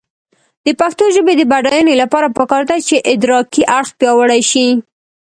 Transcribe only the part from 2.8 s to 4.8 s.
چې ادراکي اړخ پیاوړی شي.